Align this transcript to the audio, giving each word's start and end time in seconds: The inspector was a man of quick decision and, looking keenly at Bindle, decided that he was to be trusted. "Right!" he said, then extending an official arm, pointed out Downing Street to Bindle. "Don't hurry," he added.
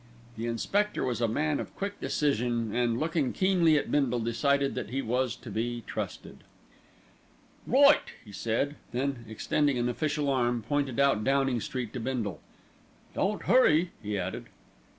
The 0.35 0.47
inspector 0.47 1.03
was 1.03 1.21
a 1.21 1.27
man 1.27 1.59
of 1.59 1.75
quick 1.75 1.99
decision 2.01 2.73
and, 2.75 2.99
looking 2.99 3.33
keenly 3.33 3.77
at 3.77 3.91
Bindle, 3.91 4.17
decided 4.19 4.73
that 4.73 4.89
he 4.89 4.99
was 4.99 5.35
to 5.35 5.51
be 5.51 5.83
trusted. 5.85 6.39
"Right!" 7.67 8.11
he 8.25 8.31
said, 8.31 8.77
then 8.93 9.23
extending 9.29 9.77
an 9.77 9.87
official 9.89 10.27
arm, 10.27 10.63
pointed 10.63 10.99
out 10.99 11.23
Downing 11.23 11.61
Street 11.61 11.93
to 11.93 11.99
Bindle. 11.99 12.39
"Don't 13.13 13.43
hurry," 13.43 13.91
he 14.01 14.17
added. 14.17 14.47